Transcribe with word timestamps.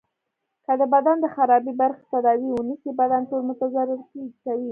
که 0.65 0.73
د 0.79 0.83
بدن 0.93 1.17
د 1.21 1.25
خرابي 1.35 1.73
برخی 1.81 2.05
تداوي 2.13 2.49
ونه 2.53 2.75
سي 2.81 2.89
بدن 3.01 3.21
ټول 3.29 3.41
متضرر 3.49 3.99
کوي. 4.09 4.27